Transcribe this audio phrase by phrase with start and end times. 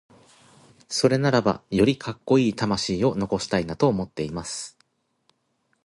[0.89, 4.75] それならばよりカッコイイ魂を残したいなと思っています。